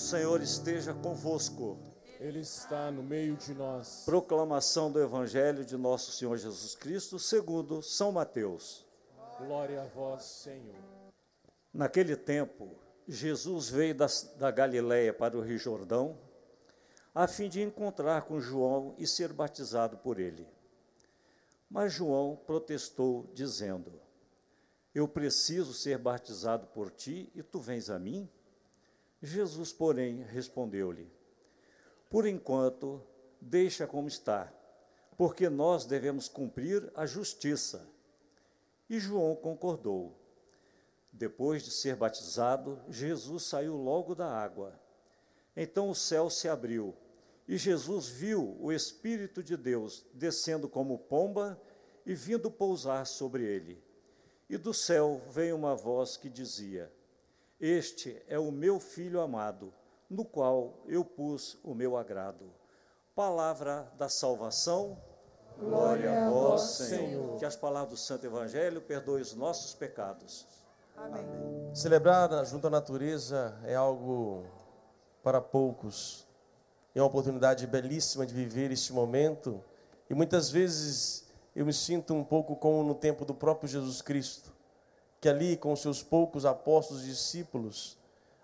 [0.00, 1.78] Senhor esteja convosco.
[2.18, 4.02] Ele está no meio de nós.
[4.06, 8.86] Proclamação do Evangelho de nosso Senhor Jesus Cristo, segundo São Mateus.
[9.38, 10.74] Glória a vós, Senhor.
[11.72, 12.74] Naquele tempo,
[13.06, 16.18] Jesus veio da, da Galiléia para o Rio Jordão,
[17.14, 20.48] a fim de encontrar com João e ser batizado por ele.
[21.68, 24.00] Mas João protestou, dizendo:
[24.94, 28.28] Eu preciso ser batizado por ti e tu vens a mim?
[29.22, 31.10] Jesus, porém, respondeu-lhe:
[32.08, 33.02] Por enquanto,
[33.40, 34.52] deixa como está,
[35.16, 37.86] porque nós devemos cumprir a justiça.
[38.88, 40.16] E João concordou.
[41.12, 44.78] Depois de ser batizado, Jesus saiu logo da água.
[45.56, 46.96] Então o céu se abriu
[47.50, 51.60] e Jesus viu o Espírito de Deus descendo como pomba
[52.06, 53.82] e vindo pousar sobre ele.
[54.48, 56.92] E do céu veio uma voz que dizia:
[57.60, 59.70] este é o meu filho amado,
[60.08, 62.50] no qual eu pus o meu agrado.
[63.14, 64.96] Palavra da salvação.
[65.58, 67.36] Glória a vós, Senhor.
[67.36, 70.46] Que as palavras do Santo Evangelho perdoem os nossos pecados.
[70.96, 71.22] Amém.
[71.74, 74.46] Celebrar junto à natureza é algo
[75.22, 76.26] para poucos.
[76.94, 79.62] É uma oportunidade belíssima de viver este momento.
[80.08, 84.59] E muitas vezes eu me sinto um pouco como no tempo do próprio Jesus Cristo
[85.20, 87.98] que ali com seus poucos apóstolos e discípulos,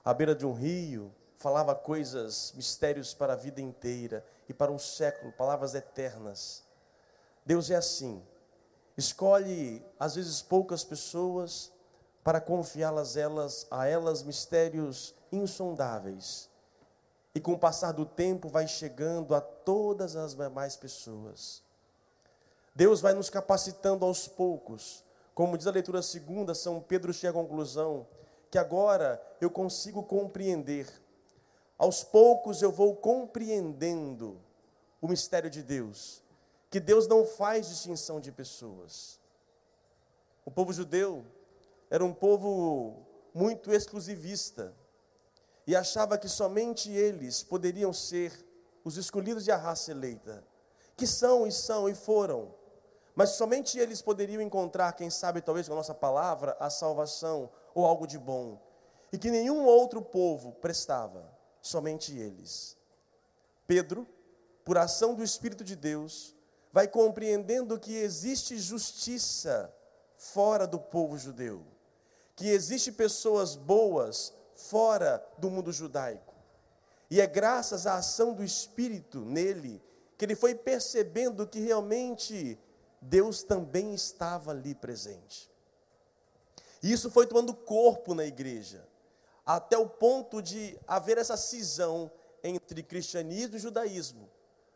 [0.05, 4.79] à beira de um rio, falava coisas, mistérios para a vida inteira e para um
[4.79, 6.63] século, palavras eternas.
[7.45, 8.23] Deus é assim.
[8.97, 11.73] Escolhe às vezes poucas pessoas
[12.23, 16.51] para confiá-las elas a elas mistérios insondáveis.
[17.35, 21.63] E com o passar do tempo vai chegando a todas as demais pessoas.
[22.75, 25.06] Deus vai nos capacitando aos poucos
[25.37, 28.07] como diz a leitura segunda, São Pedro chega à conclusão
[28.51, 30.89] que agora eu consigo compreender.
[31.77, 34.41] Aos poucos eu vou compreendendo
[34.99, 36.23] o mistério de Deus,
[36.71, 39.21] que Deus não faz distinção de pessoas.
[40.43, 41.23] O povo judeu
[41.91, 44.75] era um povo muito exclusivista
[45.67, 48.33] e achava que somente eles poderiam ser
[48.83, 50.43] os escolhidos de a raça eleita,
[50.97, 52.55] que são e são e foram
[53.17, 57.87] mas somente eles poderiam encontrar, quem sabe, talvez com a nossa palavra, a salvação ou
[57.87, 58.61] algo de bom.
[59.11, 61.27] E que nenhum outro povo prestava,
[61.63, 62.77] somente eles.
[63.67, 64.07] Pedro,
[64.63, 66.37] por ação do Espírito de Deus,
[66.71, 69.75] vai compreendendo que existe justiça
[70.19, 71.65] fora do povo judeu,
[72.35, 76.35] que existe pessoas boas fora do mundo judaico.
[77.11, 79.83] E é graças à ação do Espírito nele
[80.19, 82.59] que ele foi percebendo que realmente
[83.09, 85.51] Deus também estava ali presente.
[86.83, 88.87] E isso foi tomando corpo na igreja,
[89.45, 92.11] até o ponto de haver essa cisão
[92.43, 94.29] entre cristianismo e judaísmo,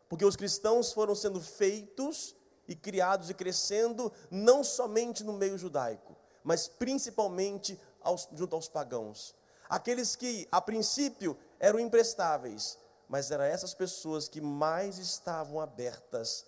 [0.07, 2.35] porque os cristãos foram sendo feitos
[2.67, 9.35] e criados e crescendo não somente no meio judaico, mas principalmente aos, junto aos pagãos.
[9.69, 12.77] Aqueles que, a princípio, eram imprestáveis,
[13.07, 16.45] mas eram essas pessoas que mais estavam abertas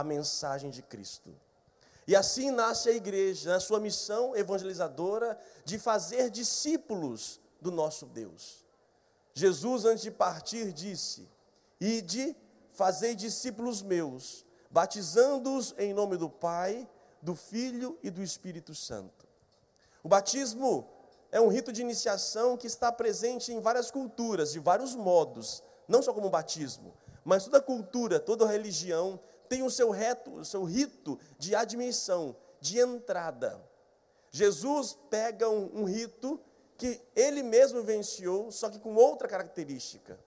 [0.00, 1.32] a mensagem de Cristo.
[2.06, 8.64] E assim nasce a igreja, na sua missão evangelizadora de fazer discípulos do nosso Deus.
[9.32, 11.28] Jesus, antes de partir, disse:
[11.80, 12.36] Ide,
[12.70, 16.88] fazei discípulos meus, batizando-os em nome do Pai,
[17.22, 19.28] do Filho e do Espírito Santo.
[20.02, 20.88] O batismo
[21.30, 26.02] é um rito de iniciação que está presente em várias culturas, de vários modos, não
[26.02, 26.92] só como batismo,
[27.24, 29.20] mas toda cultura, toda religião
[29.54, 33.64] tem o seu, reto, o seu rito de admissão, de entrada.
[34.28, 36.40] Jesus pega um, um rito
[36.76, 40.18] que ele mesmo venciou, só que com outra característica.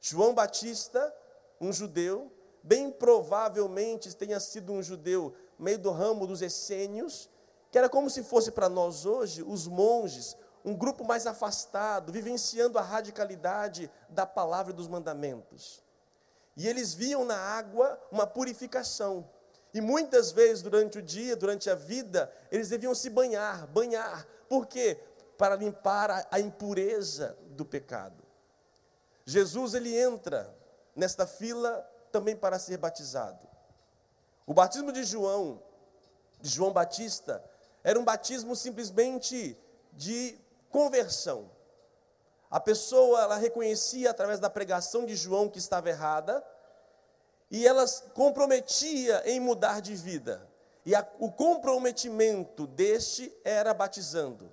[0.00, 1.12] João Batista,
[1.60, 7.28] um judeu, bem provavelmente tenha sido um judeu meio do ramo dos essênios,
[7.72, 12.78] que era como se fosse para nós hoje os monges, um grupo mais afastado, vivenciando
[12.78, 15.84] a radicalidade da palavra e dos mandamentos.
[16.56, 19.28] E eles viam na água uma purificação.
[19.74, 24.26] E muitas vezes durante o dia, durante a vida, eles deviam se banhar, banhar.
[24.48, 24.98] Por quê?
[25.36, 28.24] Para limpar a, impureza do pecado.
[29.26, 30.54] Jesus ele entra
[30.94, 33.46] nesta fila também para ser batizado.
[34.46, 35.62] O batismo de João,
[36.40, 37.44] de João Batista,
[37.84, 39.58] era um batismo simplesmente
[39.92, 40.38] de
[40.70, 41.50] conversão.
[42.50, 46.44] A pessoa ela reconhecia através da pregação de João que estava errada
[47.50, 47.84] e ela
[48.14, 50.48] comprometia em mudar de vida.
[50.84, 54.50] E a, o comprometimento deste era batizando.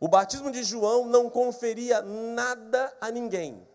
[0.00, 3.66] O batismo de João não conferia nada a ninguém.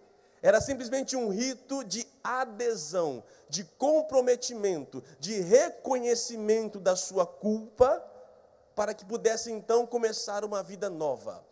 [0.41, 8.03] Era simplesmente um rito de adesão, de comprometimento, de reconhecimento da sua culpa,
[8.75, 11.46] para que pudesse então começar uma vida nova.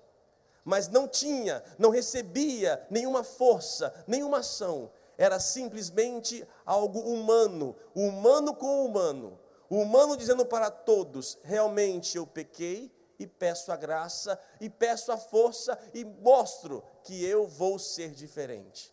[0.65, 4.91] Mas não tinha, não recebia nenhuma força, nenhuma ação.
[5.15, 9.39] Era simplesmente algo humano, humano com humano.
[9.69, 15.17] O humano dizendo para todos: realmente eu pequei, e peço a graça, e peço a
[15.17, 18.91] força, e mostro que eu vou ser diferente.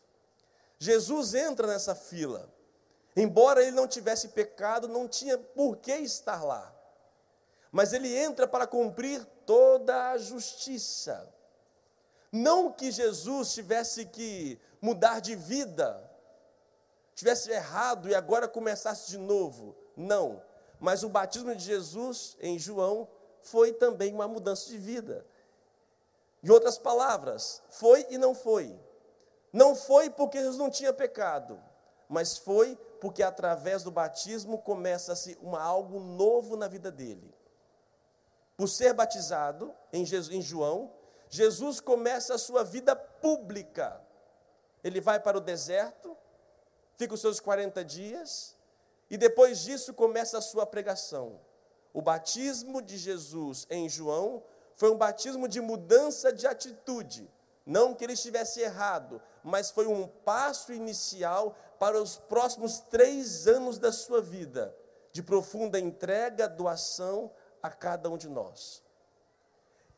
[0.79, 2.53] Jesus entra nessa fila.
[3.17, 6.75] Embora ele não tivesse pecado, não tinha por que estar lá.
[7.71, 11.33] Mas ele entra para cumprir toda a justiça.
[12.33, 16.11] Não que Jesus tivesse que mudar de vida,
[17.15, 19.77] tivesse errado e agora começasse de novo.
[19.95, 20.43] Não.
[20.81, 23.07] Mas o batismo de Jesus em João
[23.43, 25.27] foi também uma mudança de vida.
[26.43, 28.81] Em outras palavras, foi e não foi.
[29.53, 31.61] Não foi porque Jesus não tinha pecado,
[32.09, 37.33] mas foi porque através do batismo começa-se algo novo na vida dele.
[38.57, 40.91] Por ser batizado em, Jesus, em João,
[41.33, 43.99] Jesus começa a sua vida pública.
[44.85, 46.15] Ele vai para o deserto,
[46.95, 48.55] fica os seus 40 dias,
[49.09, 51.41] e depois disso começa a sua pregação.
[51.95, 54.43] O batismo de Jesus em João
[54.77, 57.31] foi um batismo de mudança de atitude.
[57.65, 63.79] Não que ele estivesse errado, mas foi um passo inicial para os próximos três anos
[63.79, 64.77] da sua vida,
[65.11, 67.31] de profunda entrega, doação
[67.63, 68.83] a cada um de nós.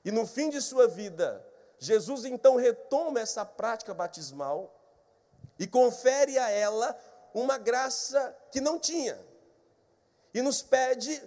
[0.04, 1.44] E no fim de sua vida,
[1.78, 4.74] Jesus então retoma essa prática batismal
[5.58, 6.96] e confere a ela
[7.32, 9.18] uma graça que não tinha.
[10.32, 11.22] E nos pede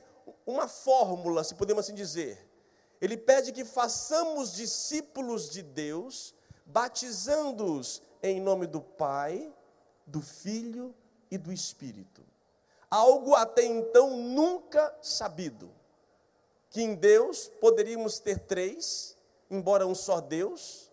[0.46, 2.46] uma fórmula, se podemos assim dizer.
[3.00, 6.34] Ele pede que façamos discípulos de Deus,
[6.66, 9.54] batizando-os em nome do Pai,
[10.06, 10.96] do Filho
[11.30, 12.24] e do Espírito.
[12.90, 15.72] Algo até então nunca sabido.
[16.78, 19.18] Que em Deus poderíamos ter três,
[19.50, 20.92] embora um só Deus,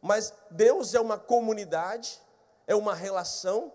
[0.00, 2.18] mas Deus é uma comunidade,
[2.66, 3.70] é uma relação,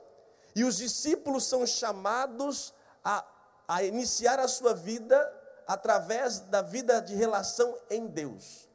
[0.56, 2.74] e os discípulos são chamados
[3.06, 3.24] a
[3.68, 5.32] a iniciar a sua vida
[5.68, 8.68] através da vida de relação em Deus.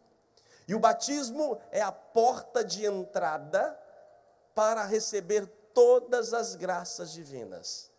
[0.68, 3.76] E o batismo é a porta de entrada
[4.54, 7.90] para receber todas as graças divinas.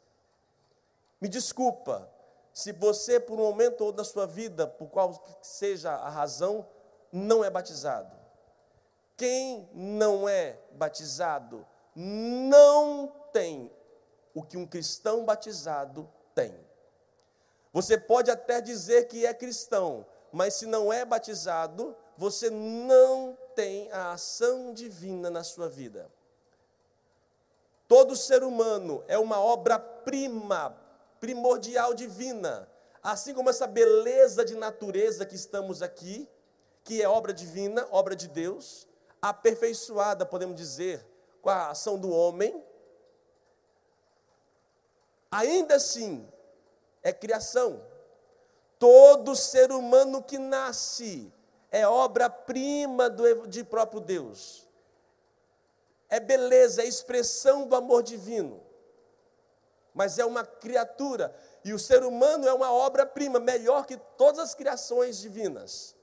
[1.19, 2.12] Me desculpa
[2.53, 6.65] se você, por um momento ou da sua vida, por qual seja a razão,
[7.11, 8.15] não é batizado.
[9.17, 11.65] Quem não é batizado
[11.95, 13.71] não tem
[14.33, 16.55] o que um cristão batizado tem.
[17.71, 23.91] Você pode até dizer que é cristão, mas se não é batizado, você não tem
[23.91, 26.09] a ação divina na sua vida.
[27.87, 30.75] Todo ser humano é uma obra-prima,
[31.23, 32.69] primordial divina.
[33.01, 36.27] Assim como essa beleza de natureza que estamos aqui,
[36.83, 38.85] que é obra divina, obra de Deus,
[39.21, 41.07] aperfeiçoada, podemos dizer,
[41.41, 42.61] com a ação do homem,
[45.31, 46.27] ainda assim,
[47.01, 47.81] é criação.
[48.77, 51.31] Todo ser humano que nasce
[51.71, 53.09] é obra-prima
[53.47, 54.67] de próprio Deus.
[56.09, 58.72] É beleza, é expressão do amor divino.
[59.93, 61.35] Mas é uma criatura.
[61.63, 65.95] E o ser humano é uma obra-prima, melhor que todas as criações divinas.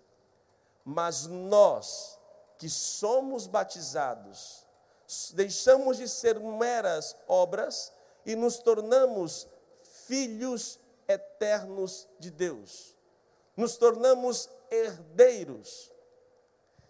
[0.85, 2.19] Mas nós,
[2.57, 4.65] que somos batizados,
[5.35, 7.93] deixamos de ser meras obras
[8.25, 9.49] e nos tornamos
[10.07, 10.79] filhos
[11.09, 12.95] eternos de Deus.
[13.57, 15.91] Nos tornamos herdeiros.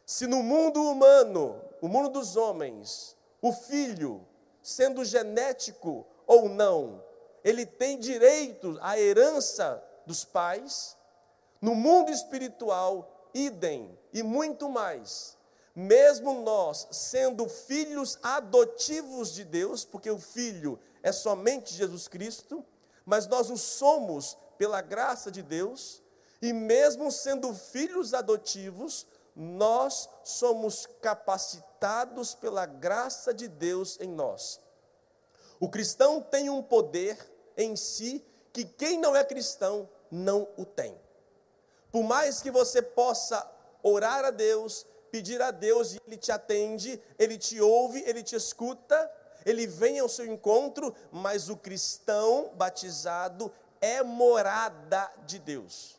[0.05, 4.27] Se no mundo humano, o mundo dos homens, o filho,
[4.63, 7.03] sendo genético ou não,
[7.43, 10.97] ele tem direito à herança dos pais,
[11.61, 15.37] no mundo espiritual, idem e muito mais.
[15.75, 22.65] Mesmo nós, sendo filhos adotivos de Deus, porque o filho é somente Jesus Cristo,
[23.05, 26.01] mas nós o somos pela graça de Deus,
[26.41, 34.61] e mesmo sendo filhos adotivos, nós somos capacitados pela graça de Deus em nós.
[35.61, 37.17] O cristão tem um poder
[37.57, 40.99] em si que quem não é cristão não o tem.
[41.93, 43.49] Por mais que você possa
[43.83, 48.35] orar a Deus, pedir a Deus e Ele te atende, Ele te ouve, Ele te
[48.35, 49.09] escuta,
[49.45, 55.99] ele vem ao seu encontro, mas o cristão batizado é morada de Deus.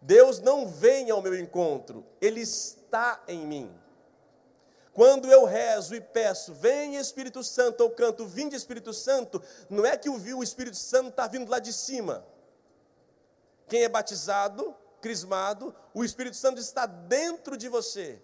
[0.00, 3.70] Deus não vem ao meu encontro, Ele está em mim.
[5.00, 9.96] Quando eu rezo e peço, vem Espírito Santo, ou canto, vinde Espírito Santo, não é
[9.96, 12.22] que o Espírito Santo está vindo lá de cima.
[13.66, 18.22] Quem é batizado, crismado, o Espírito Santo está dentro de você.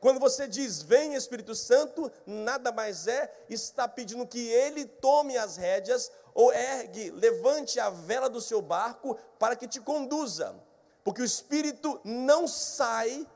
[0.00, 5.56] Quando você diz vem Espírito Santo, nada mais é, está pedindo que ele tome as
[5.56, 10.54] rédeas ou ergue, levante a vela do seu barco para que te conduza.
[11.02, 13.26] Porque o Espírito não sai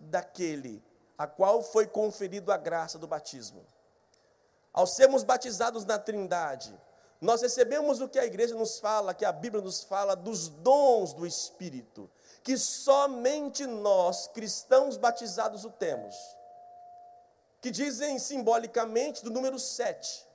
[0.00, 0.87] daquele
[1.18, 3.66] a qual foi conferido a graça do batismo.
[4.72, 6.72] Ao sermos batizados na Trindade,
[7.20, 11.12] nós recebemos o que a igreja nos fala, que a Bíblia nos fala dos dons
[11.12, 12.08] do Espírito
[12.48, 16.16] que somente nós, cristãos batizados, o temos.
[17.60, 20.26] Que dizem simbolicamente do número sete.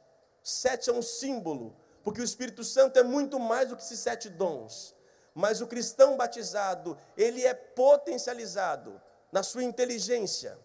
[0.43, 4.29] Sete é um símbolo, porque o Espírito Santo é muito mais do que esses sete
[4.29, 4.93] dons.
[5.33, 10.55] Mas o cristão batizado, ele é potencializado na sua inteligência,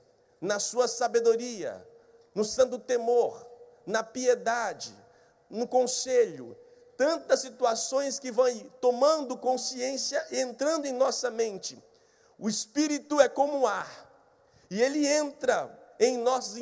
[0.40, 1.86] na sua sabedoria,
[2.34, 3.46] no santo temor,
[3.86, 4.94] na piedade,
[5.50, 6.56] no conselho,
[6.96, 8.46] tantas situações que vão
[8.80, 11.82] tomando consciência, entrando em nossa mente.
[12.38, 14.08] O Espírito é como ar,
[14.70, 16.56] e ele entra em nossas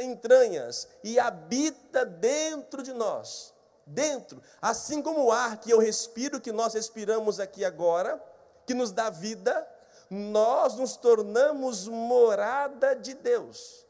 [0.00, 3.52] entranhas e habita dentro de nós.
[3.86, 8.22] Dentro, assim como o ar que eu respiro, que nós respiramos aqui agora,
[8.64, 9.66] que nos dá vida,
[10.14, 13.86] nós nos tornamos morada de Deus.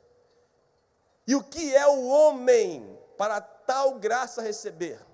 [1.26, 5.04] E o que é o homem para tal graça receber?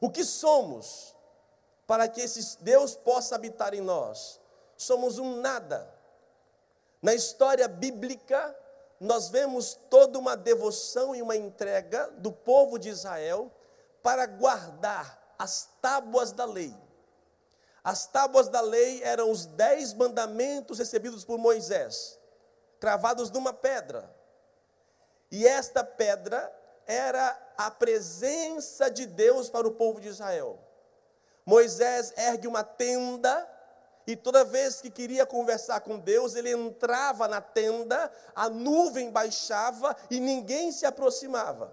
[0.00, 1.14] O que somos
[1.86, 4.40] para que esse Deus possa habitar em nós?
[4.78, 5.94] Somos um nada.
[7.02, 8.56] Na história bíblica,
[8.98, 13.52] nós vemos toda uma devoção e uma entrega do povo de Israel
[14.02, 16.74] para guardar as tábuas da lei.
[17.82, 22.18] As tábuas da lei eram os dez mandamentos recebidos por Moisés,
[22.78, 24.14] cravados numa pedra.
[25.30, 26.52] E esta pedra
[26.86, 30.58] era a presença de Deus para o povo de Israel.
[31.46, 33.48] Moisés ergue uma tenda
[34.06, 39.96] e toda vez que queria conversar com Deus, ele entrava na tenda, a nuvem baixava
[40.10, 41.72] e ninguém se aproximava.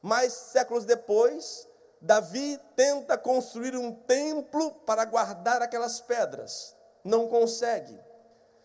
[0.00, 1.67] Mas séculos depois,
[2.00, 6.76] Davi tenta construir um templo para guardar aquelas pedras.
[7.04, 7.98] Não consegue.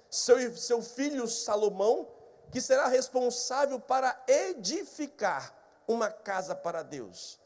[0.09, 2.07] Seu, seu filho Salomão
[2.53, 7.39] que será responsável para edificar uma casa para Deus.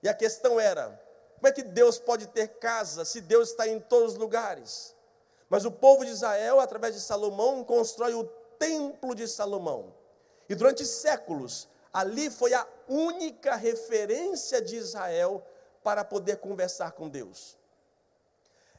[0.00, 0.88] E a questão era:
[1.34, 4.94] como é que Deus pode ter casa se Deus está em todos os lugares?
[5.50, 8.24] Mas o povo de Israel, através de Salomão, constrói o
[8.56, 9.92] templo de Salomão.
[10.48, 15.44] E durante séculos, ali foi a única referência de Israel
[15.82, 17.58] para poder conversar com Deus.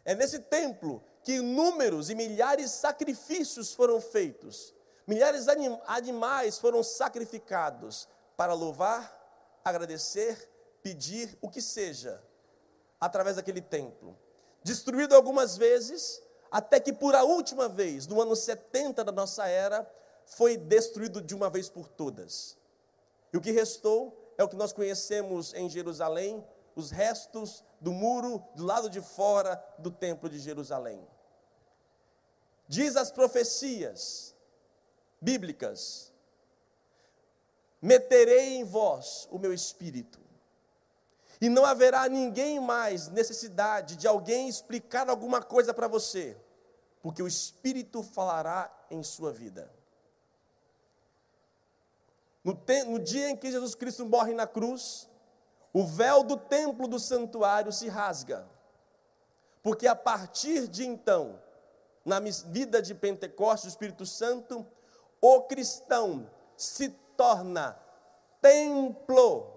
[0.06, 4.74] É nesse templo que inúmeros e milhares de sacrifícios foram feitos
[5.06, 5.52] Milhares de
[5.86, 10.50] animais foram sacrificados para louvar, agradecer,
[10.82, 12.24] pedir o que seja,
[13.00, 14.18] através daquele templo.
[14.64, 19.90] Destruído algumas vezes, até que por a última vez, no ano 70 da nossa era,
[20.26, 22.58] foi destruído de uma vez por todas.
[23.34, 28.44] E o que restou é o que nós conhecemos em Jerusalém, os restos do muro
[28.56, 31.06] do lado de fora do templo de Jerusalém.
[32.68, 34.36] Diz as profecias
[35.20, 36.14] bíblicas.
[37.82, 40.22] Meterei em vós o meu espírito,
[41.42, 46.38] e não haverá ninguém mais necessidade de alguém explicar alguma coisa para você,
[47.02, 49.70] porque o Espírito falará em sua vida.
[52.44, 55.10] No, te, no, dia em que Jesus Cristo morre na cruz,
[55.72, 58.46] o véu do templo do santuário se rasga,
[59.62, 61.42] porque a partir de então,
[62.04, 64.66] na vida de Pentecostes, do Espírito Santo,
[65.22, 67.80] o cristão se torna
[68.42, 69.48] templo,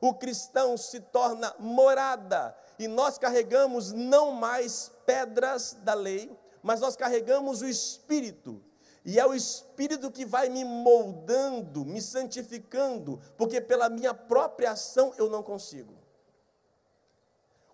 [0.00, 6.96] o cristão se torna morada, e nós carregamos não mais pedras da lei, mas nós
[6.96, 8.60] carregamos o Espírito.
[9.04, 15.12] E é o Espírito que vai me moldando, me santificando, porque pela minha própria ação
[15.18, 15.94] eu não consigo.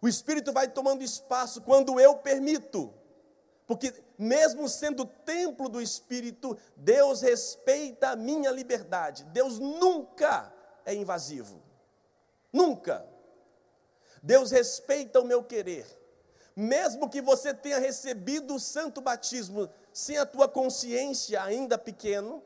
[0.02, 2.92] O Espírito vai tomando espaço quando eu permito.
[3.66, 9.22] Porque, mesmo sendo templo do Espírito, Deus respeita a minha liberdade.
[9.24, 10.52] Deus nunca
[10.84, 11.62] é invasivo.
[12.52, 13.06] Nunca.
[14.20, 15.86] Deus respeita o meu querer.
[16.56, 22.42] Mesmo que você tenha recebido o santo batismo sem a tua consciência ainda pequeno,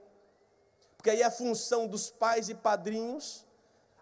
[0.96, 3.44] porque aí é a função dos pais e padrinhos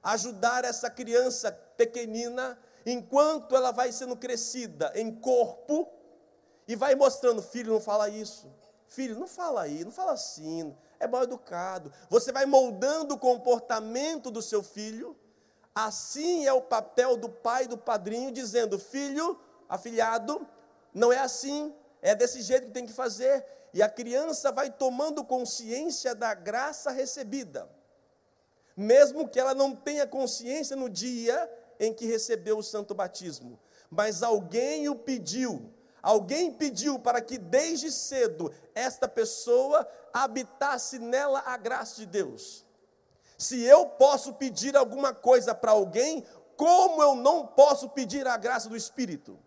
[0.02, 5.88] ajudar essa criança pequenina enquanto ela vai sendo crescida em corpo,
[6.66, 8.50] e vai mostrando, filho, não fala isso.
[8.88, 11.92] Filho, não fala aí, não fala assim, é mal educado.
[12.08, 15.16] Você vai moldando o comportamento do seu filho.
[15.74, 20.46] Assim é o papel do pai e do padrinho, dizendo: filho, afilhado,
[20.92, 23.44] não é assim, é desse jeito que tem que fazer.
[23.72, 27.70] E a criança vai tomando consciência da graça recebida,
[28.76, 33.58] mesmo que ela não tenha consciência no dia em que recebeu o santo batismo,
[33.90, 41.56] mas alguém o pediu, alguém pediu para que desde cedo esta pessoa habitasse nela a
[41.56, 42.66] graça de Deus.
[43.38, 46.24] Se eu posso pedir alguma coisa para alguém,
[46.56, 49.38] como eu não posso pedir a graça do Espírito?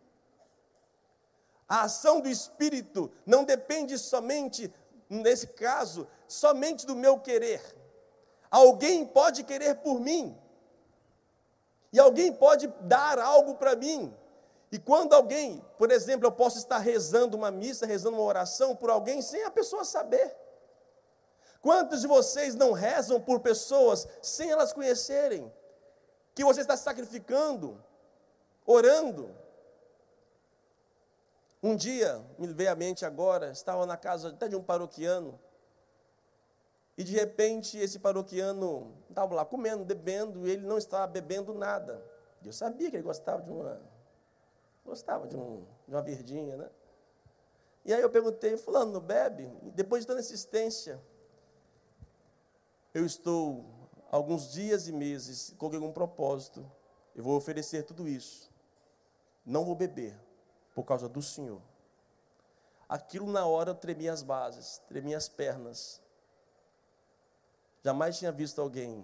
[1.68, 4.72] A ação do Espírito não depende somente,
[5.10, 7.62] nesse caso, somente do meu querer.
[8.52, 10.38] Alguém pode querer por mim,
[11.96, 14.14] e alguém pode dar algo para mim.
[14.70, 18.90] E quando alguém, por exemplo, eu posso estar rezando uma missa, rezando uma oração por
[18.90, 20.36] alguém sem a pessoa saber.
[21.62, 25.50] Quantos de vocês não rezam por pessoas sem elas conhecerem?
[26.36, 27.82] Que você está sacrificando,
[28.66, 29.34] orando.
[31.66, 35.40] Um dia, me veio à mente agora, estava na casa até de um paroquiano,
[36.96, 42.06] e de repente esse paroquiano estava lá comendo, bebendo, e ele não estava bebendo nada.
[42.44, 43.82] Eu sabia que ele gostava de uma.
[44.86, 46.70] Gostava de, um, de uma verdinha, né?
[47.84, 49.52] E aí eu perguntei, fulano, não bebe?
[49.64, 51.02] E depois de toda insistência,
[52.94, 53.66] eu estou
[54.12, 56.64] alguns dias e meses com algum propósito.
[57.16, 58.52] Eu vou oferecer tudo isso.
[59.44, 60.25] Não vou beber
[60.76, 61.62] por causa do Senhor.
[62.88, 66.02] Aquilo na hora eu tremia as bases, tremia as pernas.
[67.84, 69.04] Jamais tinha visto alguém,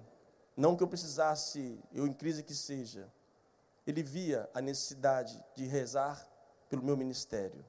[0.56, 3.12] não que eu precisasse, eu em crise que seja,
[3.88, 6.28] ele via a necessidade de rezar
[6.70, 7.66] pelo meu ministério.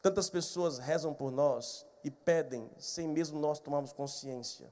[0.00, 4.70] Tantas pessoas rezam por nós e pedem sem mesmo nós tomarmos consciência.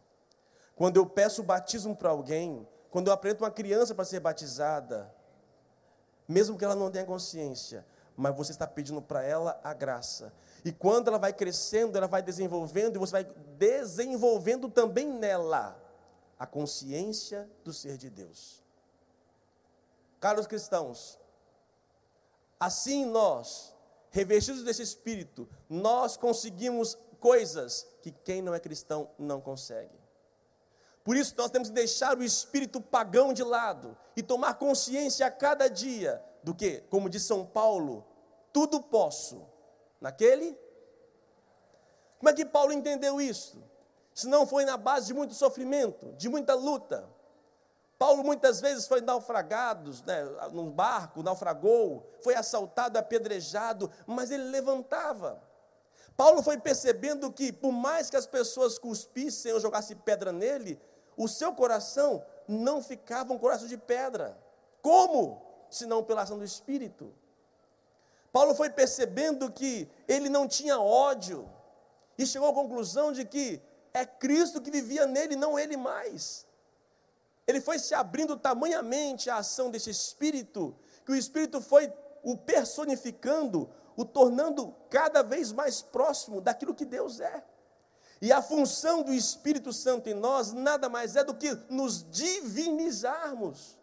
[0.75, 5.14] Quando eu peço batismo para alguém, quando eu apresento uma criança para ser batizada,
[6.29, 10.33] mesmo que ela não tenha consciência, mas você está pedindo para ela a graça.
[10.64, 13.25] E quando ela vai crescendo, ela vai desenvolvendo, e você vai
[13.57, 15.81] desenvolvendo também nela
[16.38, 18.62] a consciência do ser de Deus.
[20.21, 21.19] Caros cristãos,
[22.61, 23.75] assim nós,
[24.11, 29.97] revestidos desse Espírito, nós conseguimos coisas que quem não é cristão não consegue.
[31.09, 35.31] Por isso nós temos que deixar o espírito pagão de lado e tomar consciência a
[35.31, 38.05] cada dia do que, como diz São Paulo,
[38.53, 39.49] tudo posso
[40.03, 40.55] naquele.
[42.18, 43.64] Como é que Paulo entendeu isso?
[44.12, 47.09] Se não foi na base de muito sofrimento, de muita luta.
[47.99, 55.42] Paulo muitas vezes foi naufragado, né, num barco, naufragou, foi assaltado, apedrejado, mas ele levantava.
[56.18, 60.79] Paulo foi percebendo que, por mais que as pessoas cuspissem ou jogassem pedra nele,
[61.18, 64.38] o seu coração não ficava um coração de pedra.
[64.81, 65.42] Como?
[65.68, 67.12] Senão pela ação do Espírito.
[68.33, 71.50] Paulo foi percebendo que ele não tinha ódio
[72.16, 73.61] e chegou à conclusão de que
[73.92, 76.46] é Cristo que vivia nele, não ele mais.
[77.46, 83.68] Ele foi se abrindo tamanhamente à ação desse Espírito, que o Espírito foi o personificando,
[83.96, 87.42] o tornando cada vez mais próximo daquilo que Deus é.
[88.20, 93.78] E a função do Espírito Santo em nós nada mais é do que nos divinizarmos.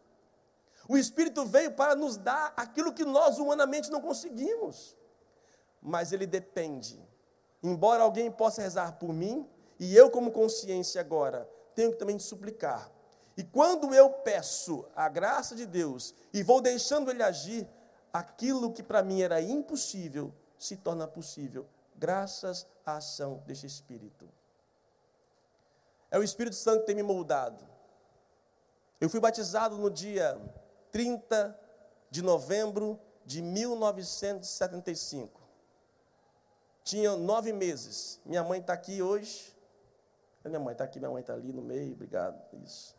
[0.87, 4.95] O Espírito veio para nos dar aquilo que nós humanamente não conseguimos.
[5.81, 7.01] Mas ele depende.
[7.63, 9.47] Embora alguém possa rezar por mim,
[9.79, 12.91] e eu, como consciência agora, tenho que também suplicar.
[13.37, 17.67] E quando eu peço a graça de Deus e vou deixando Ele agir,
[18.13, 24.29] aquilo que para mim era impossível se torna possível, graças à ação deste Espírito.
[26.11, 27.65] É o Espírito Santo que tem me moldado.
[29.01, 30.39] Eu fui batizado no dia
[30.91, 31.59] 30
[32.09, 35.41] de novembro de 1975.
[36.83, 38.21] Tinha nove meses.
[38.25, 39.55] Minha mãe está aqui hoje.
[40.43, 41.93] Minha mãe está aqui, minha mãe está ali no meio.
[41.93, 42.39] Obrigado.
[42.63, 42.95] Isso.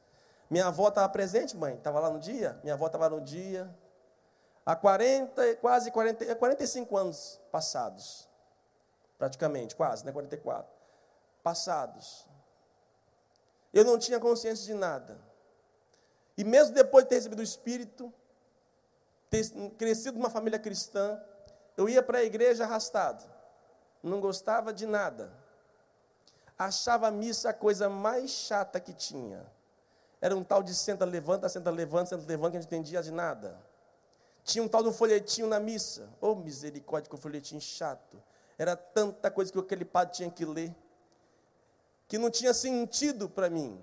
[0.51, 1.75] Minha avó estava presente, mãe?
[1.75, 2.59] Estava lá no dia?
[2.62, 3.72] Minha avó estava no dia
[4.66, 8.29] há 40, quase 40, 45 anos passados.
[9.18, 10.12] Praticamente, quase, né?
[10.12, 10.70] 44.
[11.42, 12.26] Passados.
[13.72, 15.18] Eu não tinha consciência de nada.
[16.37, 18.12] E mesmo depois de ter recebido o Espírito,
[19.31, 19.48] ter
[19.79, 21.20] crescido numa família cristã,
[21.76, 23.24] eu ia para a igreja arrastado.
[24.02, 25.33] Não gostava de nada.
[26.59, 29.44] Achava a missa a coisa mais chata que tinha.
[30.20, 33.12] Era um tal de senta, levanta, senta, levanta, senta, levanta, que a gente entendia de
[33.12, 33.61] nada.
[34.42, 36.09] Tinha um tal de um folhetinho na missa.
[36.20, 38.22] Ô, oh, misericórdia, que folhetinho chato.
[38.59, 40.75] Era tanta coisa que aquele padre tinha que ler,
[42.09, 43.83] que não tinha sentido para mim.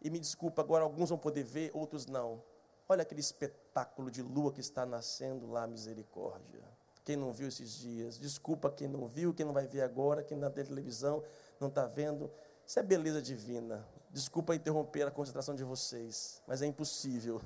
[0.01, 2.43] E me desculpa, agora alguns vão poder ver, outros não.
[2.89, 6.65] Olha aquele espetáculo de lua que está nascendo lá, misericórdia.
[7.05, 10.39] Quem não viu esses dias, desculpa quem não viu, quem não vai ver agora, quem
[10.39, 11.23] não tem televisão,
[11.61, 12.31] não está vendo.
[12.67, 13.87] Isso é beleza divina.
[14.11, 17.43] Desculpa interromper a concentração de vocês, mas é impossível.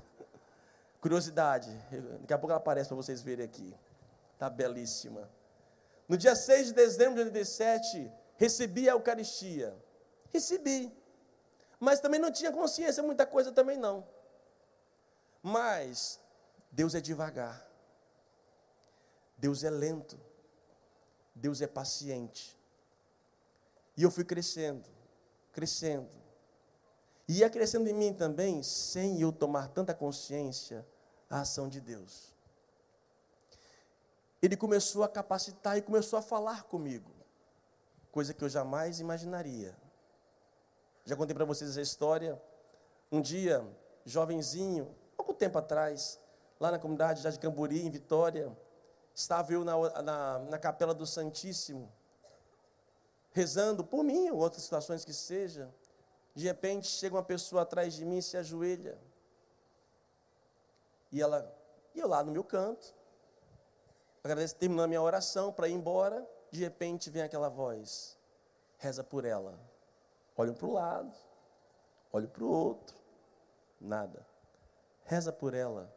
[1.03, 1.77] Curiosidade,
[2.21, 3.75] daqui a pouco ela aparece para vocês verem aqui.
[4.35, 5.29] Está belíssima.
[6.09, 9.77] No dia 6 de dezembro de 87, recebi a Eucaristia.
[10.31, 10.91] Recebi.
[11.79, 14.07] Mas também não tinha consciência, muita coisa também não.
[15.43, 16.19] Mas
[16.73, 17.69] Deus é devagar.
[19.37, 20.19] Deus é lento.
[21.35, 22.59] Deus é paciente.
[23.97, 24.89] E eu fui crescendo,
[25.53, 26.09] crescendo.
[27.29, 30.87] E ia crescendo em mim também, sem eu tomar tanta consciência,
[31.29, 32.35] a ação de Deus.
[34.41, 37.11] Ele começou a capacitar e começou a falar comigo,
[38.13, 39.77] coisa que eu jamais imaginaria.
[41.05, 42.41] Já contei para vocês essa história.
[43.11, 43.67] Um dia,
[44.05, 46.21] jovenzinho, pouco tempo atrás,
[46.61, 48.55] lá na comunidade de Camburi, em Vitória,
[49.15, 51.91] estava eu na, na, na capela do Santíssimo,
[53.33, 55.73] rezando por mim ou outras situações que seja.
[56.35, 58.97] De repente chega uma pessoa atrás de mim e se ajoelha.
[61.11, 61.53] E ela,
[61.95, 62.95] e eu lá no meu canto,
[64.33, 66.27] agradeço, terminando a minha oração para ir embora.
[66.51, 68.19] De repente vem aquela voz:
[68.79, 69.59] reza por ela.
[70.37, 71.17] Olho para o lado,
[72.13, 72.97] olho para o outro,
[73.81, 74.25] nada.
[75.05, 75.93] Reza por ela.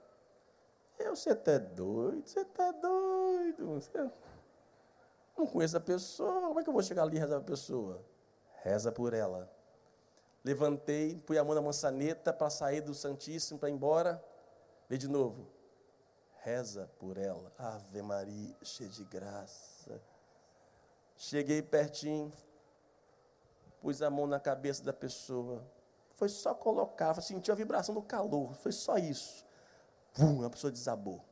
[0.97, 2.27] Eu, você está doido?
[2.27, 3.73] Você está doido?
[3.75, 4.11] Você
[5.37, 8.03] não conheço a pessoa, como é que eu vou chegar ali e rezar a pessoa?
[8.63, 9.51] Reza por ela.
[10.43, 14.23] Levantei, pus a mão na maçaneta para sair do Santíssimo, para ir embora.
[14.89, 15.47] Vê de novo.
[16.43, 17.51] Reza por ela.
[17.57, 20.01] Ave Maria, cheia de graça.
[21.15, 22.33] Cheguei pertinho,
[23.79, 25.63] pus a mão na cabeça da pessoa.
[26.15, 28.55] Foi só colocar, senti a vibração do calor.
[28.55, 29.45] Foi só isso.
[30.13, 31.23] Vum, a pessoa desabou.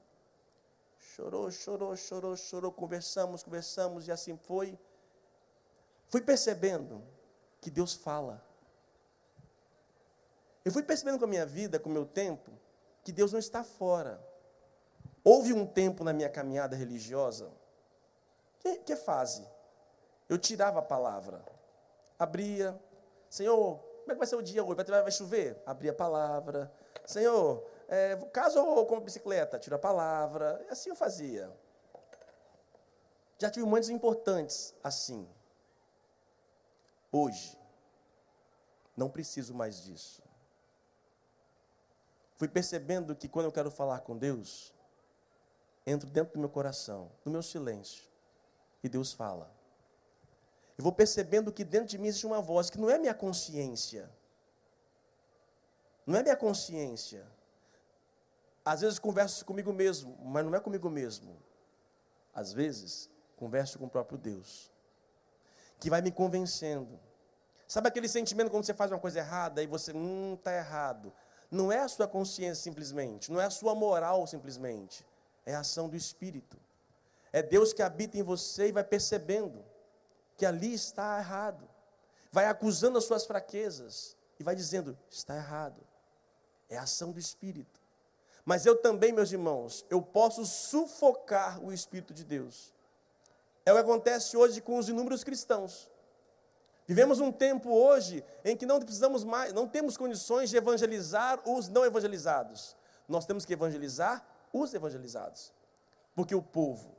[0.99, 2.71] Chorou, chorou, chorou, chorou.
[2.71, 4.77] Conversamos, conversamos e assim foi.
[6.07, 7.03] Fui percebendo
[7.59, 8.43] que Deus fala.
[10.63, 12.51] Eu fui percebendo com a minha vida, com o meu tempo,
[13.03, 14.28] que Deus não está fora.
[15.23, 17.51] Houve um tempo na minha caminhada religiosa,
[18.59, 19.47] que, que fase?
[20.27, 21.43] Eu tirava a palavra,
[22.17, 22.79] abria,
[23.29, 23.79] Senhor,
[24.09, 24.75] como é que vai ser o dia hoje?
[24.75, 25.61] Vai, vai chover?
[25.65, 26.71] Abria a palavra.
[27.05, 30.65] Senhor, é, caso eu compre bicicleta, tiro a palavra.
[30.69, 31.55] Assim eu fazia.
[33.37, 35.27] Já tive momentos importantes assim.
[37.11, 37.57] Hoje,
[38.97, 40.23] não preciso mais disso.
[42.35, 44.73] Fui percebendo que quando eu quero falar com Deus,
[45.89, 48.03] entro dentro do meu coração, no meu silêncio,
[48.83, 49.53] e Deus fala.
[50.77, 54.09] Eu vou percebendo que dentro de mim existe uma voz que não é minha consciência.
[56.05, 57.25] Não é minha consciência
[58.69, 61.35] às vezes converso comigo mesmo, mas não é comigo mesmo.
[62.33, 64.71] Às vezes, converso com o próprio Deus,
[65.79, 66.99] que vai me convencendo.
[67.67, 71.11] Sabe aquele sentimento quando você faz uma coisa errada e você, hum, está errado.
[71.49, 75.03] Não é a sua consciência simplesmente, não é a sua moral simplesmente,
[75.49, 76.57] é a ação do Espírito.
[77.33, 79.65] É Deus que habita em você e vai percebendo
[80.37, 81.67] que ali está errado.
[82.31, 85.81] Vai acusando as suas fraquezas e vai dizendo: está errado.
[86.69, 87.81] É a ação do Espírito.
[88.45, 92.71] Mas eu também, meus irmãos, eu posso sufocar o Espírito de Deus.
[93.65, 95.89] É o que acontece hoje com os inúmeros cristãos.
[96.87, 101.67] Vivemos um tempo hoje em que não precisamos mais, não temos condições de evangelizar os
[101.67, 102.75] não evangelizados.
[103.07, 105.53] Nós temos que evangelizar os evangelizados.
[106.15, 106.95] Porque o povo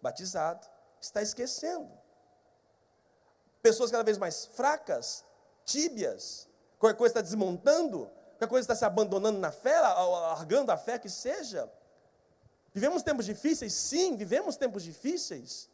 [0.00, 0.66] batizado
[1.00, 1.90] está esquecendo.
[3.62, 5.24] Pessoas cada vez mais fracas,
[5.64, 10.76] tíbias, qualquer coisa está desmontando, que a coisa está se abandonando na fé, largando a
[10.76, 11.70] fé que seja.
[12.72, 13.72] Vivemos tempos difíceis?
[13.72, 15.70] Sim, vivemos tempos difíceis.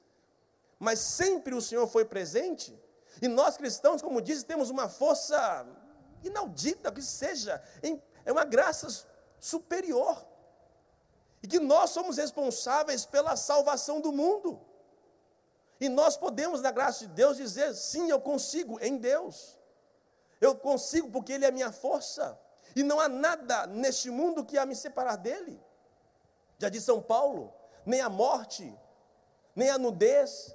[0.79, 2.79] Mas sempre o Senhor foi presente.
[3.21, 5.67] E nós cristãos, como disse, temos uma força
[6.23, 7.63] inaudita, que seja.
[8.25, 9.07] É uma graça
[9.39, 10.25] superior.
[11.43, 14.61] E que nós somos responsáveis pela salvação do mundo.
[15.81, 19.59] E nós podemos, na graça de Deus, dizer: sim, eu consigo em Deus.
[20.41, 22.39] Eu consigo porque Ele é minha força.
[22.77, 25.61] E não há nada neste mundo que a me separar dele.
[26.59, 27.53] Já disse São Paulo:
[27.87, 28.79] nem a morte,
[29.57, 30.55] nem a nudez,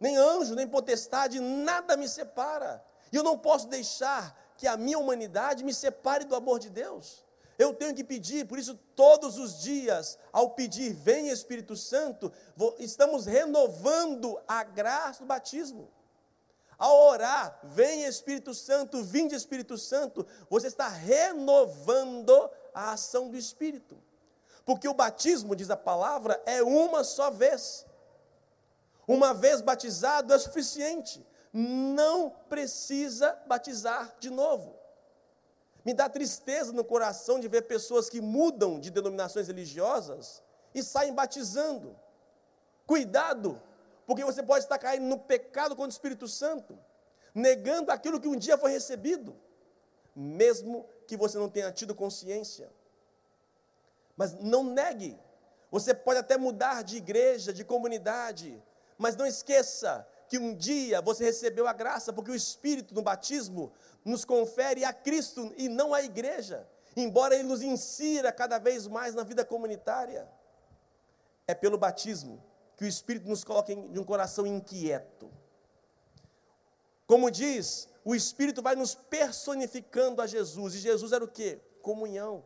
[0.00, 2.84] nem anjo, nem potestade, nada me separa.
[3.12, 7.24] E eu não posso deixar que a minha humanidade me separe do amor de Deus.
[7.58, 12.32] Eu tenho que pedir, por isso, todos os dias, ao pedir, vem Espírito Santo,
[12.78, 15.90] estamos renovando a graça do batismo.
[16.76, 23.96] Ao orar, vem Espírito Santo, vinde Espírito Santo, você está renovando a ação do Espírito.
[24.64, 27.86] Porque o batismo, diz a palavra, é uma só vez.
[29.06, 31.24] Uma vez batizado é suficiente.
[31.52, 34.73] Não precisa batizar de novo.
[35.84, 40.42] Me dá tristeza no coração de ver pessoas que mudam de denominações religiosas
[40.74, 41.94] e saem batizando.
[42.86, 43.60] Cuidado,
[44.06, 46.78] porque você pode estar caindo no pecado contra o Espírito Santo,
[47.34, 49.36] negando aquilo que um dia foi recebido,
[50.16, 52.70] mesmo que você não tenha tido consciência.
[54.16, 55.18] Mas não negue.
[55.70, 58.62] Você pode até mudar de igreja, de comunidade,
[58.96, 63.72] mas não esqueça que um dia você recebeu a graça, porque o Espírito no batismo
[64.04, 69.14] nos confere a Cristo e não a igreja, embora Ele nos insira cada vez mais
[69.14, 70.28] na vida comunitária.
[71.46, 72.42] É pelo batismo
[72.76, 75.30] que o Espírito nos coloca em um coração inquieto.
[77.06, 81.60] Como diz, o Espírito vai nos personificando a Jesus, e Jesus era o que?
[81.80, 82.42] Comunhão.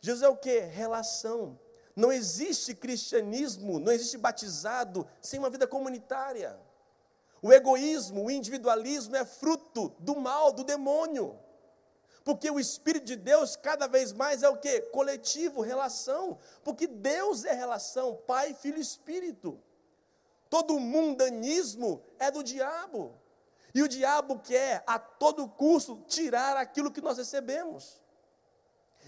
[0.00, 0.58] Jesus é o que?
[0.58, 1.56] Relação.
[1.94, 6.58] Não existe cristianismo, não existe batizado sem uma vida comunitária.
[7.40, 11.38] O egoísmo, o individualismo é fruto do mal, do demônio.
[12.24, 14.82] Porque o Espírito de Deus cada vez mais é o que?
[14.82, 16.38] Coletivo, relação.
[16.62, 19.58] Porque Deus é relação, Pai, Filho e Espírito.
[20.50, 23.14] Todo mundanismo é do diabo.
[23.74, 28.02] E o diabo quer a todo custo tirar aquilo que nós recebemos.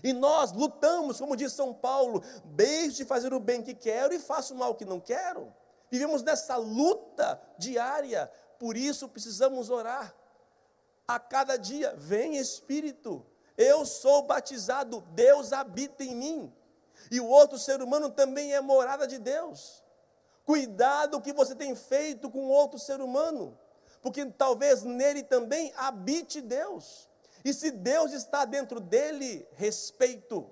[0.02, 4.18] E nós lutamos, como diz São Paulo, deixe de fazer o bem que quero e
[4.18, 5.52] faço o mal que não quero.
[5.90, 10.14] Vivemos nessa luta diária, por isso precisamos orar.
[11.06, 13.26] A cada dia, vem Espírito,
[13.58, 16.54] eu sou batizado, Deus habita em mim.
[17.10, 19.82] E o outro ser humano também é morada de Deus.
[20.44, 23.58] Cuidado o que você tem feito com outro ser humano,
[24.00, 27.08] porque talvez nele também habite Deus.
[27.44, 30.50] E se Deus está dentro dele, respeito.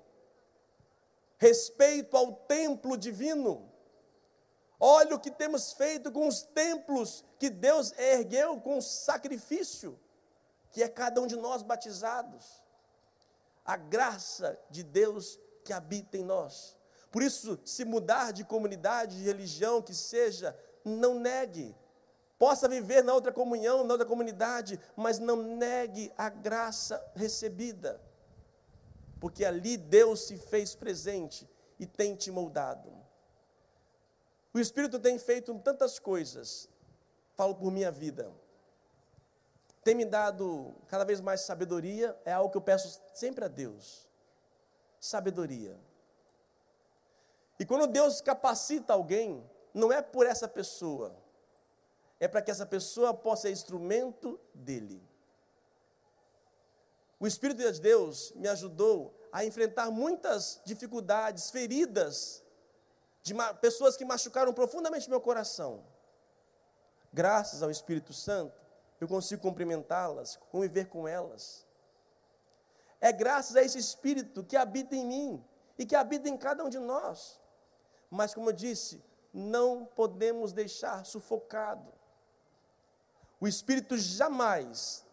[1.37, 3.68] Respeito ao templo divino.
[4.79, 9.99] Olha o que temos feito com os templos que Deus ergueu com sacrifício,
[10.71, 12.63] que é cada um de nós batizados.
[13.65, 16.77] A graça de Deus que habita em nós.
[17.11, 21.75] Por isso, se mudar de comunidade, de religião que seja, não negue.
[22.37, 27.99] Possa viver na outra comunhão, na outra comunidade, mas não negue a graça recebida.
[29.19, 33.08] Porque ali Deus se fez presente e tem te moldado.
[34.53, 36.67] O Espírito tem feito tantas coisas,
[37.35, 38.31] falo por minha vida,
[39.83, 44.07] tem me dado cada vez mais sabedoria, é algo que eu peço sempre a Deus.
[44.99, 45.79] Sabedoria.
[47.59, 51.15] E quando Deus capacita alguém, não é por essa pessoa,
[52.19, 55.01] é para que essa pessoa possa ser instrumento dele.
[57.19, 62.43] O Espírito de Deus me ajudou a enfrentar muitas dificuldades, feridas
[63.21, 65.83] de pessoas que machucaram profundamente meu coração.
[67.11, 68.61] Graças ao Espírito Santo,
[68.99, 71.65] eu consigo cumprimentá-las, conviver com elas.
[73.01, 75.45] É graças a esse Espírito que habita em mim
[75.77, 77.39] e que habita em cada um de nós.
[78.09, 79.03] Mas, como eu disse,
[79.33, 81.93] não podemos deixar sufocado.
[83.39, 85.05] O Espírito jamais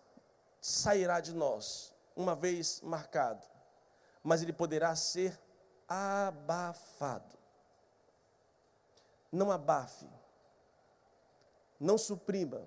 [0.61, 3.47] sairá de nós, uma vez marcado,
[4.23, 5.41] mas ele poderá ser
[5.89, 7.36] abafado.
[9.37, 10.09] Não abafe,
[11.79, 12.67] não suprima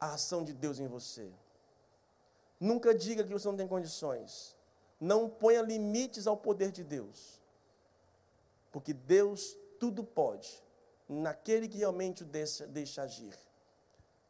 [0.00, 1.30] a ação de Deus em você.
[2.58, 4.56] Nunca diga que você não tem condições.
[5.00, 7.40] Não ponha limites ao poder de Deus.
[8.72, 10.60] Porque Deus tudo pode,
[11.08, 13.38] naquele que realmente o deixa, deixa agir.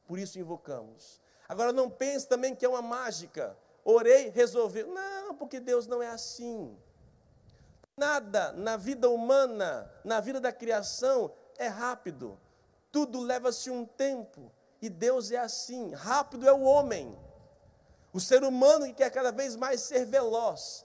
[0.06, 1.22] Por isso invocamos.
[1.48, 3.56] Agora não pense também que é uma mágica.
[3.82, 4.88] Orei, resolveu.
[4.88, 6.76] Não, porque Deus não é assim.
[7.96, 12.38] Nada na vida humana, na vida da criação, é rápido.
[12.90, 14.50] Tudo leva-se um tempo.
[14.82, 15.92] E Deus é assim.
[15.92, 17.16] Rápido é o homem.
[18.12, 20.84] O ser humano que quer cada vez mais ser veloz.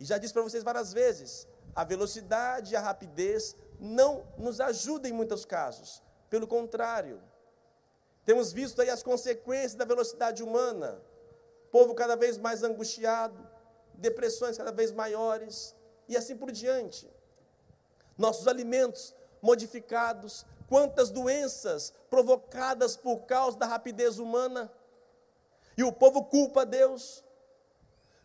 [0.00, 5.10] E já disse para vocês várias vezes, a velocidade e a rapidez não nos ajudam
[5.10, 6.02] em muitos casos.
[6.28, 7.20] Pelo contrário,
[8.24, 11.00] temos visto aí as consequências da velocidade humana.
[11.70, 13.48] Povo cada vez mais angustiado,
[13.94, 15.77] depressões cada vez maiores
[16.08, 17.08] e assim por diante.
[18.16, 24.72] Nossos alimentos modificados, quantas doenças provocadas por causa da rapidez humana.
[25.76, 27.24] E o povo culpa Deus.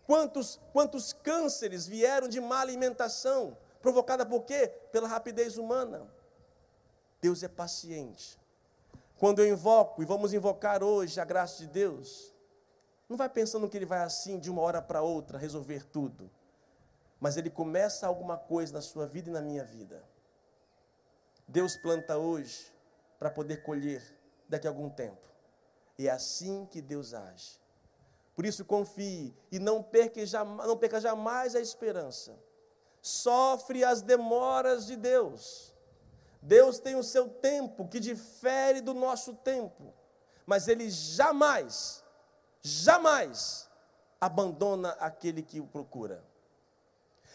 [0.06, 4.68] Quantos, quantos cânceres vieram de má alimentação, provocada por quê?
[4.92, 6.08] Pela rapidez humana.
[7.22, 8.40] Deus é paciente.
[9.18, 12.34] Quando eu invoco, e vamos invocar hoje a graça de Deus,
[13.08, 16.30] não vai pensando que ele vai assim, de uma hora para outra, resolver tudo.
[17.24, 20.04] Mas ele começa alguma coisa na sua vida e na minha vida.
[21.48, 22.70] Deus planta hoje
[23.18, 24.04] para poder colher
[24.50, 25.26] daqui a algum tempo.
[25.98, 27.62] E é assim que Deus age.
[28.36, 32.38] Por isso confie e não perca, jamais, não perca jamais a esperança.
[33.02, 35.74] Sofre as demoras de Deus.
[36.42, 39.94] Deus tem o seu tempo que difere do nosso tempo,
[40.46, 42.04] mas Ele jamais,
[42.62, 43.70] jamais
[44.20, 46.33] abandona aquele que o procura.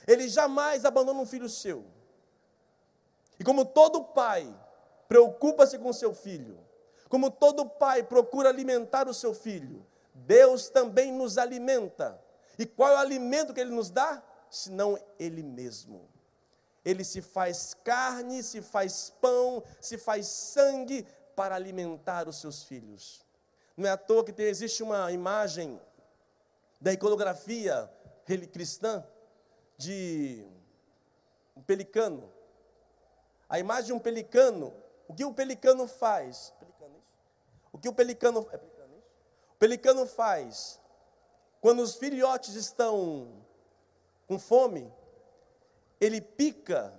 [0.09, 1.85] Ele jamais abandona um filho seu.
[3.38, 4.53] E como todo pai
[5.07, 6.59] preocupa-se com seu filho,
[7.11, 12.18] como todo pai procura alimentar o seu filho, Deus também nos alimenta.
[12.59, 14.23] E qual é o alimento que Ele nos dá?
[14.51, 16.09] Senão Ele mesmo.
[16.83, 23.27] Ele se faz carne, se faz pão, se faz sangue para alimentar os seus filhos.
[23.77, 25.79] Não é à toa que tem, existe uma imagem
[26.81, 27.90] da iconografia
[28.53, 29.05] cristã
[29.78, 30.44] de
[31.56, 32.30] um pelicano.
[33.48, 34.74] A imagem de um pelicano,
[35.06, 36.52] o que o pelicano faz?
[37.72, 40.80] O que o pelicano, é o pelicano faz?
[41.60, 43.42] Quando os filhotes estão
[44.26, 44.92] com fome,
[46.00, 46.92] ele pica,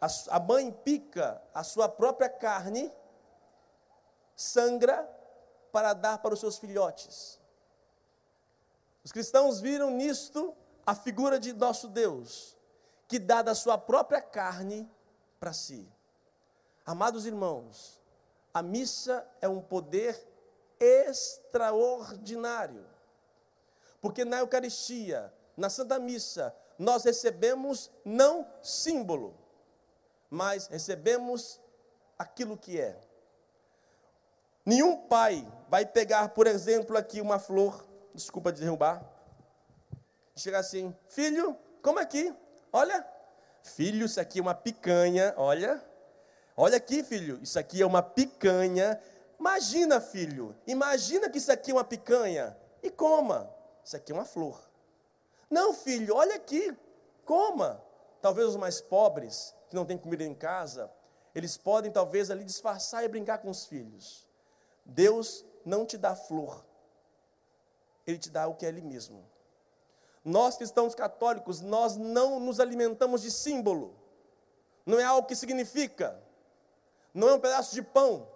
[0.00, 2.90] a mãe pica a sua própria carne,
[4.34, 5.08] sangra
[5.70, 7.38] para dar para os seus filhotes.
[9.04, 12.56] Os cristãos viram nisto a figura de nosso Deus,
[13.06, 14.90] que dá da sua própria carne
[15.38, 15.86] para si.
[16.84, 18.00] Amados irmãos,
[18.52, 20.26] a missa é um poder
[20.78, 22.86] extraordinário.
[24.00, 29.34] Porque na Eucaristia, na Santa Missa, nós recebemos não símbolo,
[30.30, 31.60] mas recebemos
[32.18, 32.98] aquilo que é.
[34.64, 39.04] Nenhum pai vai pegar, por exemplo, aqui uma flor, desculpa de derrubar,
[40.36, 42.34] chegar assim, filho, como aqui?
[42.72, 43.06] Olha,
[43.62, 45.82] filho, isso aqui é uma picanha, olha,
[46.56, 49.00] olha aqui, filho, isso aqui é uma picanha.
[49.38, 53.52] Imagina, filho, imagina que isso aqui é uma picanha e coma.
[53.84, 54.60] Isso aqui é uma flor.
[55.48, 56.76] Não, filho, olha aqui,
[57.24, 57.82] coma.
[58.20, 60.90] Talvez os mais pobres, que não têm comida em casa,
[61.34, 64.28] eles podem talvez ali disfarçar e brincar com os filhos.
[64.84, 66.64] Deus não te dá flor,
[68.06, 69.24] Ele te dá o que é Ele mesmo.
[70.24, 73.96] Nós cristãos católicos, nós não nos alimentamos de símbolo,
[74.84, 76.20] não é algo que significa,
[77.14, 78.28] não é um pedaço de pão,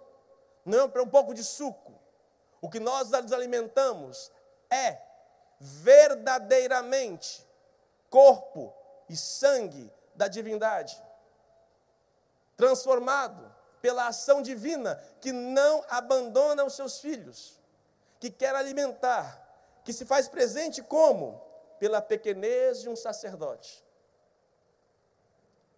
[0.65, 1.93] não é um pouco de suco.
[2.61, 4.31] O que nós nos alimentamos
[4.69, 4.99] é
[5.59, 7.45] verdadeiramente
[8.09, 8.73] corpo
[9.07, 10.99] e sangue da divindade,
[12.57, 17.59] transformado pela ação divina que não abandona os seus filhos,
[18.19, 19.39] que quer alimentar,
[19.83, 21.44] que se faz presente como?
[21.85, 23.85] Pela pequenez de um sacerdote.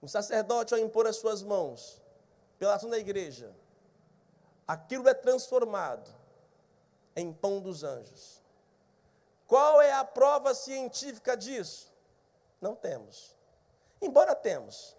[0.01, 2.01] O sacerdote, ao impor as suas mãos,
[2.57, 3.53] pela ação da igreja,
[4.65, 6.09] aquilo é transformado
[7.13, 8.41] em pão dos anjos.
[9.45, 11.93] Qual é a prova científica disso?
[12.61, 13.35] Não temos.
[14.01, 14.95] Embora temos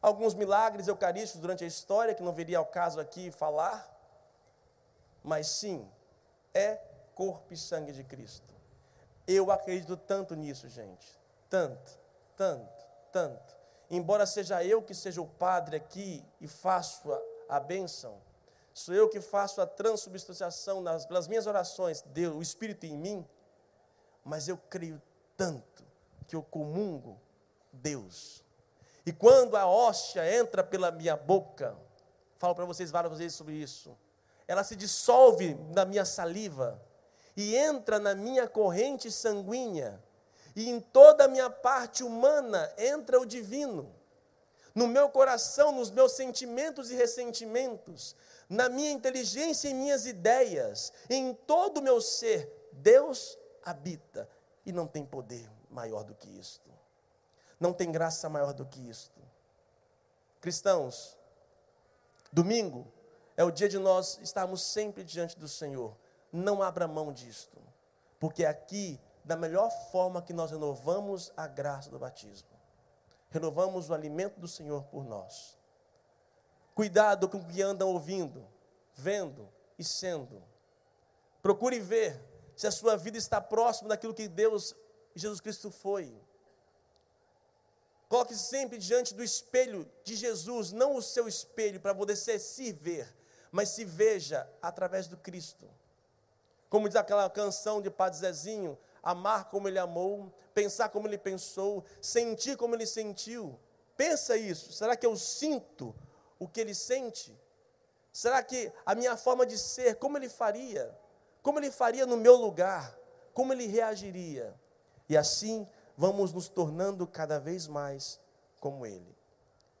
[0.00, 3.92] alguns milagres eucarísticos durante a história, que não viria ao caso aqui falar,
[5.20, 5.90] mas sim,
[6.54, 6.80] é
[7.16, 8.57] corpo e sangue de Cristo.
[9.28, 11.06] Eu acredito tanto nisso, gente.
[11.50, 11.98] Tanto,
[12.34, 13.54] tanto, tanto.
[13.90, 18.18] Embora seja eu que seja o padre aqui e faço a, a bênção,
[18.72, 23.26] sou eu que faço a transubstanciação nas, pelas minhas orações, Deus, o Espírito em mim,
[24.24, 25.00] mas eu creio
[25.36, 25.84] tanto
[26.26, 27.20] que eu comungo
[27.70, 28.42] Deus.
[29.04, 31.76] E quando a hóstia entra pela minha boca,
[32.38, 33.94] falo para vocês várias vezes sobre isso,
[34.46, 36.80] ela se dissolve na minha saliva
[37.38, 40.02] e entra na minha corrente sanguínea,
[40.56, 43.94] e em toda a minha parte humana entra o divino.
[44.74, 48.16] No meu coração, nos meus sentimentos e ressentimentos,
[48.48, 54.28] na minha inteligência e minhas ideias, em todo o meu ser, Deus habita
[54.66, 56.68] e não tem poder maior do que isto.
[57.60, 59.20] Não tem graça maior do que isto.
[60.40, 61.16] Cristãos,
[62.32, 62.84] domingo
[63.36, 65.96] é o dia de nós estarmos sempre diante do Senhor.
[66.32, 67.58] Não abra mão disto,
[68.18, 72.48] porque aqui, da melhor forma que nós renovamos a graça do batismo,
[73.30, 75.56] renovamos o alimento do Senhor por nós.
[76.74, 78.46] Cuidado com o que andam ouvindo,
[78.94, 79.48] vendo
[79.78, 80.42] e sendo.
[81.42, 82.20] Procure ver
[82.54, 84.74] se a sua vida está próxima daquilo que Deus
[85.14, 86.14] e Jesus Cristo foi.
[88.08, 93.14] Coloque sempre diante do espelho de Jesus, não o seu espelho para você se ver,
[93.52, 95.68] mas se veja através do Cristo.
[96.68, 101.84] Como diz aquela canção de Padre Zezinho, amar como ele amou, pensar como ele pensou,
[102.00, 103.58] sentir como ele sentiu.
[103.96, 105.94] Pensa isso, será que eu sinto
[106.38, 107.36] o que ele sente?
[108.12, 110.96] Será que a minha forma de ser, como ele faria?
[111.42, 112.98] Como ele faria no meu lugar?
[113.32, 114.54] Como ele reagiria?
[115.08, 115.66] E assim
[115.98, 118.20] vamos nos tornando cada vez mais
[118.60, 119.16] como Ele.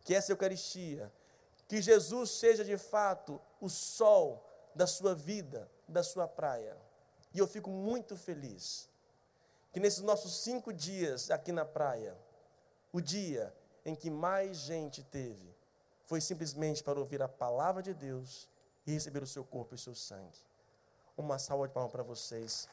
[0.04, 1.12] Que essa Eucaristia,
[1.68, 6.76] que Jesus seja de fato o sol da sua vida, da sua praia.
[7.32, 8.88] E eu fico muito feliz
[9.72, 12.16] que nesses nossos cinco dias aqui na praia,
[12.92, 15.54] o dia em que mais gente teve,
[16.04, 18.48] foi simplesmente para ouvir a palavra de Deus
[18.86, 20.38] e receber o seu corpo e o seu sangue.
[21.16, 22.68] Uma salva de palmas para vocês.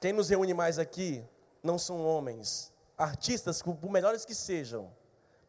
[0.00, 1.24] Quem nos reúne mais aqui
[1.62, 4.92] não são homens, artistas, por melhores que sejam,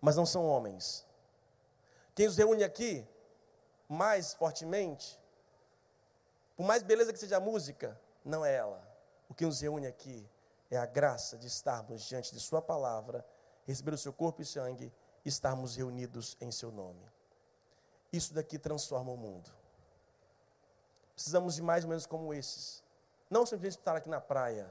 [0.03, 1.07] mas não são homens.
[2.13, 3.07] Quem nos reúne aqui
[3.87, 5.17] mais fortemente,
[6.57, 8.85] por mais beleza que seja a música, não é ela.
[9.29, 10.29] O que nos reúne aqui
[10.69, 13.25] é a graça de estarmos diante de Sua palavra,
[13.65, 14.91] receber o seu corpo e sangue
[15.23, 17.09] e estarmos reunidos em Seu nome.
[18.11, 19.49] Isso daqui transforma o mundo.
[21.13, 22.83] Precisamos de mais ou menos como esses
[23.29, 24.69] não simplesmente estar aqui na praia,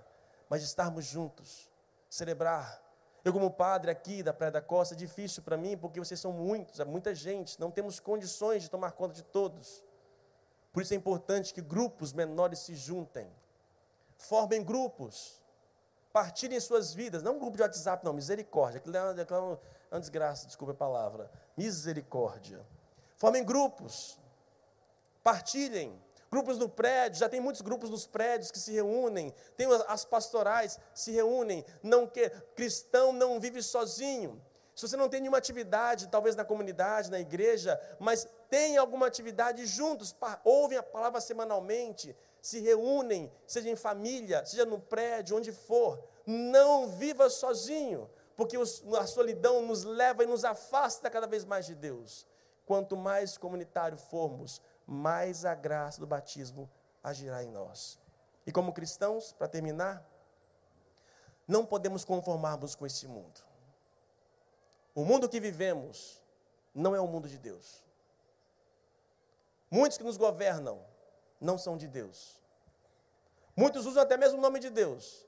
[0.49, 1.71] mas estarmos juntos,
[2.11, 2.82] celebrar.
[3.25, 6.33] Eu, como padre aqui da Praia da Costa, é difícil para mim, porque vocês são
[6.33, 9.85] muitos, é muita gente, não temos condições de tomar conta de todos.
[10.73, 13.31] Por isso é importante que grupos menores se juntem,
[14.17, 15.41] formem grupos,
[16.13, 19.61] partilhem suas vidas, não um grupo de WhatsApp, não, misericórdia, aquilo é uma,
[19.91, 22.67] é uma desgraça, desculpa a palavra, misericórdia.
[23.17, 24.19] Formem grupos,
[25.23, 25.97] partilhem,
[26.33, 30.81] Grupos no prédio, já tem muitos grupos nos prédios que se reúnem, tem as pastorais
[30.95, 34.43] se reúnem, não que cristão não vive sozinho.
[34.75, 39.67] Se você não tem nenhuma atividade, talvez na comunidade, na igreja, mas tem alguma atividade
[39.67, 46.03] juntos, ouvem a palavra semanalmente, se reúnem, seja em família, seja no prédio, onde for,
[46.25, 51.75] não viva sozinho, porque a solidão nos leva e nos afasta cada vez mais de
[51.75, 52.27] Deus.
[52.65, 56.71] Quanto mais comunitário formos, mais a graça do batismo
[57.03, 57.99] agirá em nós.
[58.47, 60.05] E como cristãos, para terminar,
[61.47, 63.41] não podemos conformarmos com esse mundo.
[64.95, 66.23] O mundo que vivemos
[66.75, 67.85] não é o mundo de Deus.
[69.71, 70.85] Muitos que nos governam
[71.41, 72.41] não são de Deus.
[73.57, 75.27] Muitos usam até mesmo o nome de Deus,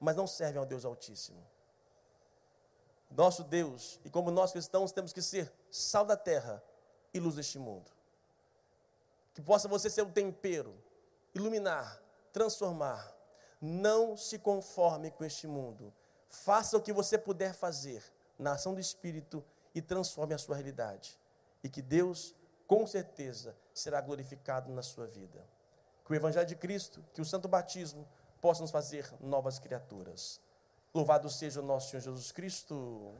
[0.00, 1.44] mas não servem ao Deus Altíssimo.
[3.10, 6.62] Nosso Deus, e como nós cristãos temos que ser sal da terra
[7.12, 7.97] e luz deste mundo
[9.38, 10.74] que possa você ser o tempero,
[11.32, 13.14] iluminar, transformar.
[13.60, 15.94] Não se conforme com este mundo.
[16.28, 18.02] Faça o que você puder fazer
[18.36, 21.16] na ação do Espírito e transforme a sua realidade.
[21.62, 22.34] E que Deus,
[22.66, 25.46] com certeza, será glorificado na sua vida.
[26.04, 28.08] Que o Evangelho de Cristo, que o Santo Batismo,
[28.40, 30.40] possa nos fazer novas criaturas.
[30.92, 33.14] Louvado seja o nosso Senhor Jesus Cristo.